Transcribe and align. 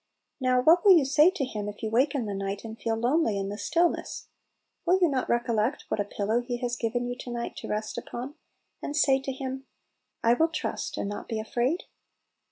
Now 0.39 0.61
what 0.63 0.83
will 0.83 0.97
you 0.97 1.05
say 1.05 1.29
to 1.29 1.45
Him 1.45 1.69
if 1.69 1.83
you 1.83 1.91
wake 1.91 2.15
in 2.15 2.25
the 2.25 2.33
night 2.33 2.63
and 2.65 2.75
feel 2.75 2.95
lonely 2.95 3.37
in 3.37 3.49
the 3.49 3.57
stillness? 3.59 4.29
Will 4.83 4.97
you 4.99 5.07
not 5.07 5.29
recollect 5.29 5.85
what 5.89 5.99
a 5.99 6.03
pillow 6.03 6.41
He 6.41 6.57
has 6.57 6.75
given 6.75 7.05
you 7.05 7.15
to 7.19 7.29
night 7.29 7.55
to 7.57 7.67
rest 7.67 7.99
upon, 7.99 8.33
and 8.81 8.95
say 8.97 9.21
to 9.21 9.31
Him," 9.31 9.67
I 10.23 10.33
will 10.33 10.49
trust, 10.49 10.97
and 10.97 11.07
not 11.07 11.27
be 11.27 11.39
afraid 11.39 11.83